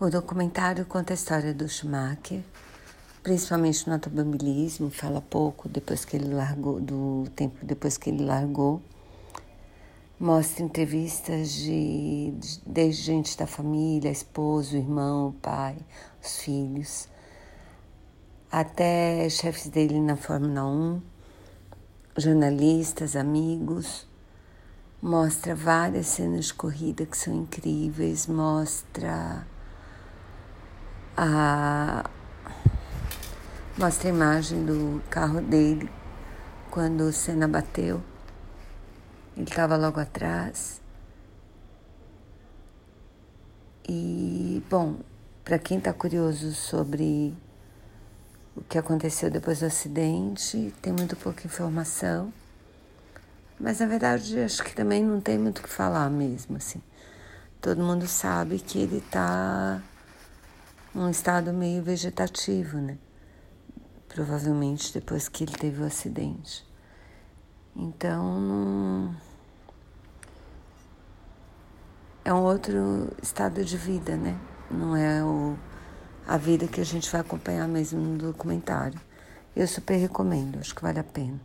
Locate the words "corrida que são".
26.54-27.32